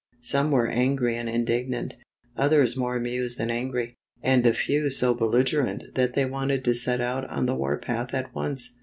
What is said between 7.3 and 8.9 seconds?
the war path at once.